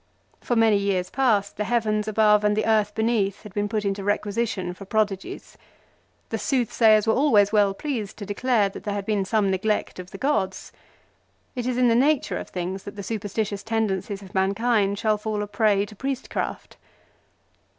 For 0.39 0.55
many 0.55 0.77
years 0.77 1.11
past 1.11 1.57
the 1.57 1.63
heavens 1.63 2.07
above 2.07 2.43
and 2.43 2.57
the 2.57 2.65
earth 2.65 2.95
beneath 2.95 3.43
had 3.43 3.53
been 3.53 3.69
put 3.69 3.85
into 3.85 4.03
requisition 4.03 4.73
for 4.73 4.83
prodigies. 4.83 5.57
1 5.59 5.65
The 6.29 6.37
soothsayers 6.39 7.05
were 7.05 7.13
always 7.13 7.51
well 7.51 7.75
pleased 7.75 8.17
to 8.17 8.25
declare 8.25 8.67
that 8.69 8.83
there 8.83 8.95
had 8.95 9.05
been 9.05 9.25
some 9.25 9.51
neglect 9.51 9.99
of 9.99 10.09
the 10.09 10.17
gods. 10.17 10.71
It 11.55 11.67
is 11.67 11.77
in 11.77 11.87
the 11.87 11.93
nature 11.93 12.39
of 12.39 12.49
things 12.49 12.81
that 12.85 12.95
the 12.95 13.03
superstitious 13.03 13.61
tendencies 13.61 14.23
of 14.23 14.33
mankind 14.33 14.97
shall 14.97 15.19
fall 15.19 15.43
a 15.43 15.47
prey 15.47 15.85
to 15.85 15.95
priestcraft. 15.95 16.77